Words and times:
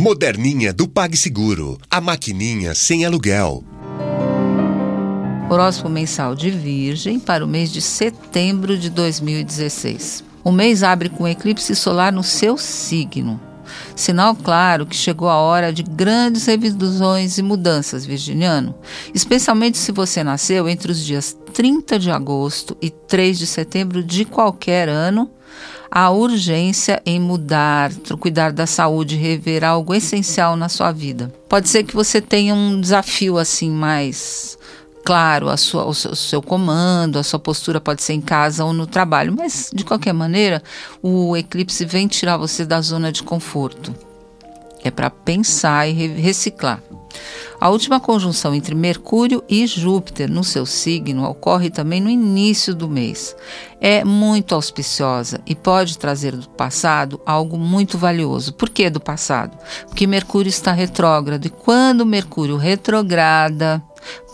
Moderninha 0.00 0.72
do 0.72 0.86
PagSeguro. 0.86 1.76
A 1.90 2.00
maquininha 2.00 2.72
sem 2.72 3.04
aluguel. 3.04 3.64
Horóscopo 5.50 5.88
mensal 5.88 6.36
de 6.36 6.52
Virgem 6.52 7.18
para 7.18 7.44
o 7.44 7.48
mês 7.48 7.72
de 7.72 7.82
setembro 7.82 8.78
de 8.78 8.90
2016. 8.90 10.22
O 10.44 10.52
mês 10.52 10.84
abre 10.84 11.08
com 11.08 11.26
eclipse 11.26 11.74
solar 11.74 12.12
no 12.12 12.22
seu 12.22 12.56
signo. 12.56 13.40
Sinal 13.94 14.34
claro 14.34 14.86
que 14.86 14.96
chegou 14.96 15.28
a 15.28 15.36
hora 15.36 15.72
de 15.72 15.82
grandes 15.82 16.46
revisões 16.46 17.38
e 17.38 17.42
mudanças, 17.42 18.04
virginiano. 18.04 18.74
Especialmente 19.14 19.78
se 19.78 19.92
você 19.92 20.22
nasceu 20.22 20.68
entre 20.68 20.92
os 20.92 21.04
dias 21.04 21.36
30 21.52 21.98
de 21.98 22.10
agosto 22.10 22.76
e 22.80 22.90
3 22.90 23.38
de 23.38 23.46
setembro 23.46 24.02
de 24.02 24.24
qualquer 24.24 24.88
ano, 24.88 25.30
a 25.90 26.10
urgência 26.10 27.00
em 27.04 27.18
mudar, 27.18 27.90
cuidar 28.20 28.52
da 28.52 28.66
saúde, 28.66 29.16
rever 29.16 29.64
algo 29.64 29.94
essencial 29.94 30.56
na 30.56 30.68
sua 30.68 30.92
vida. 30.92 31.32
Pode 31.48 31.68
ser 31.68 31.82
que 31.84 31.94
você 31.94 32.20
tenha 32.20 32.54
um 32.54 32.80
desafio 32.80 33.38
assim 33.38 33.70
mais 33.70 34.58
claro, 35.08 35.48
a 35.48 35.56
sua, 35.56 35.86
o, 35.86 35.94
seu, 35.94 36.10
o 36.10 36.16
seu 36.16 36.42
comando, 36.42 37.18
a 37.18 37.22
sua 37.22 37.38
postura 37.38 37.80
pode 37.80 38.02
ser 38.02 38.12
em 38.12 38.20
casa 38.20 38.62
ou 38.62 38.74
no 38.74 38.86
trabalho, 38.86 39.34
mas 39.34 39.70
de 39.72 39.82
qualquer 39.82 40.12
maneira, 40.12 40.62
o 41.02 41.34
eclipse 41.34 41.82
vem 41.86 42.06
tirar 42.06 42.36
você 42.36 42.62
da 42.62 42.78
zona 42.82 43.10
de 43.10 43.22
conforto. 43.22 43.94
É 44.84 44.90
para 44.90 45.08
pensar 45.08 45.88
e 45.88 45.92
reciclar. 46.08 46.82
A 47.60 47.70
última 47.70 47.98
conjunção 47.98 48.54
entre 48.54 48.72
Mercúrio 48.72 49.42
e 49.48 49.66
Júpiter 49.66 50.30
no 50.30 50.44
seu 50.44 50.64
signo 50.64 51.28
ocorre 51.28 51.70
também 51.70 52.00
no 52.00 52.08
início 52.08 52.72
do 52.72 52.88
mês. 52.88 53.34
É 53.80 54.04
muito 54.04 54.54
auspiciosa 54.54 55.40
e 55.44 55.56
pode 55.56 55.98
trazer 55.98 56.36
do 56.36 56.48
passado 56.50 57.20
algo 57.26 57.58
muito 57.58 57.98
valioso. 57.98 58.52
Por 58.52 58.68
que 58.68 58.88
do 58.88 59.00
passado? 59.00 59.58
Porque 59.88 60.06
Mercúrio 60.06 60.48
está 60.48 60.70
retrógrado 60.70 61.46
e 61.46 61.50
quando 61.50 62.06
Mercúrio 62.06 62.56
retrograda, 62.56 63.82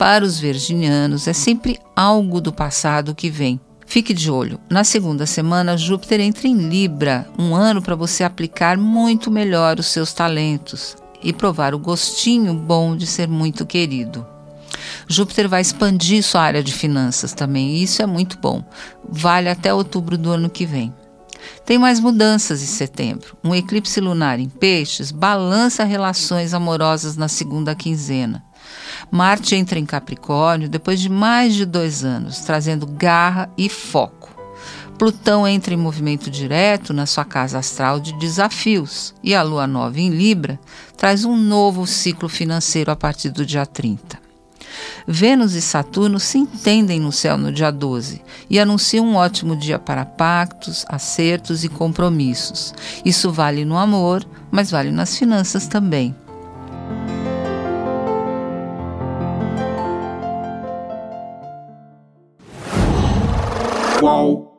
para 0.00 0.24
os 0.24 0.40
virginianos 0.40 1.28
é 1.28 1.32
sempre 1.32 1.78
algo 1.94 2.40
do 2.40 2.52
passado 2.52 3.14
que 3.14 3.30
vem. 3.30 3.60
Fique 3.86 4.12
de 4.12 4.32
olho. 4.32 4.58
Na 4.68 4.82
segunda 4.82 5.26
semana, 5.26 5.76
Júpiter 5.76 6.18
entra 6.18 6.48
em 6.48 6.56
Libra, 6.56 7.28
um 7.38 7.54
ano 7.54 7.80
para 7.80 7.94
você 7.94 8.24
aplicar 8.24 8.76
muito 8.76 9.30
melhor 9.30 9.78
os 9.78 9.86
seus 9.86 10.12
talentos 10.12 10.96
e 11.22 11.32
provar 11.32 11.74
o 11.74 11.78
gostinho 11.78 12.54
bom 12.54 12.96
de 12.96 13.06
ser 13.06 13.28
muito 13.28 13.64
querido. 13.66 14.26
Júpiter 15.08 15.48
vai 15.48 15.60
expandir 15.60 16.22
sua 16.22 16.42
área 16.42 16.62
de 16.62 16.72
finanças 16.72 17.32
também, 17.32 17.76
e 17.76 17.82
isso 17.82 18.02
é 18.02 18.06
muito 18.06 18.38
bom. 18.38 18.64
Vale 19.08 19.48
até 19.48 19.72
outubro 19.72 20.16
do 20.16 20.30
ano 20.30 20.48
que 20.48 20.64
vem. 20.64 20.92
Tem 21.64 21.78
mais 21.78 22.00
mudanças 22.00 22.62
em 22.62 22.66
setembro. 22.66 23.36
Um 23.42 23.54
eclipse 23.54 24.00
lunar 24.00 24.38
em 24.38 24.48
Peixes 24.48 25.10
balança 25.10 25.84
relações 25.84 26.54
amorosas 26.54 27.16
na 27.16 27.28
segunda 27.28 27.74
quinzena. 27.74 28.42
Marte 29.10 29.54
entra 29.54 29.78
em 29.78 29.84
Capricórnio 29.84 30.68
depois 30.68 31.00
de 31.00 31.08
mais 31.08 31.54
de 31.54 31.66
dois 31.66 32.04
anos, 32.04 32.40
trazendo 32.40 32.86
garra 32.86 33.50
e 33.58 33.68
foco. 33.68 34.21
Plutão 35.02 35.48
entra 35.48 35.74
em 35.74 35.76
movimento 35.76 36.30
direto 36.30 36.92
na 36.92 37.06
sua 37.06 37.24
casa 37.24 37.58
astral 37.58 37.98
de 37.98 38.16
desafios 38.20 39.12
e 39.20 39.34
a 39.34 39.42
lua 39.42 39.66
nova 39.66 39.98
em 39.98 40.10
Libra 40.10 40.60
traz 40.96 41.24
um 41.24 41.36
novo 41.36 41.84
ciclo 41.88 42.28
financeiro 42.28 42.88
a 42.88 42.94
partir 42.94 43.30
do 43.30 43.44
dia 43.44 43.66
30. 43.66 44.20
Vênus 45.04 45.54
e 45.54 45.60
Saturno 45.60 46.20
se 46.20 46.38
entendem 46.38 47.00
no 47.00 47.10
céu 47.10 47.36
no 47.36 47.50
dia 47.50 47.72
12 47.72 48.22
e 48.48 48.60
anunciam 48.60 49.04
um 49.04 49.16
ótimo 49.16 49.56
dia 49.56 49.76
para 49.76 50.06
pactos, 50.06 50.84
acertos 50.88 51.64
e 51.64 51.68
compromissos. 51.68 52.72
Isso 53.04 53.32
vale 53.32 53.64
no 53.64 53.76
amor, 53.76 54.24
mas 54.52 54.70
vale 54.70 54.92
nas 54.92 55.18
finanças 55.18 55.66
também. 55.66 56.14
Qual? 63.98 64.51